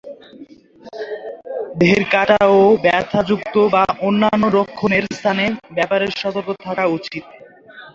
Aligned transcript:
দেহের 1.79 2.03
কাটা 2.13 2.39
ও 2.53 2.79
ব্যথা-যুক্ত 2.83 3.55
বা 3.73 3.83
অন্যান্য 4.01 4.43
রক্তক্ষরণের 4.49 5.05
স্থানের 5.11 5.51
ব্যাপারে 5.77 6.05
সবার 6.07 6.19
সতর্ক 6.21 6.59
থাকা 6.65 6.83
উচিত। 6.97 7.23